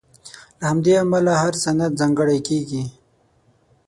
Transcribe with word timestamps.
له 0.59 0.63
همدې 0.71 0.93
امله 1.03 1.33
هر 1.41 1.53
سند 1.63 1.91
ځانګړی 1.99 2.39
کېږي. 2.47 2.83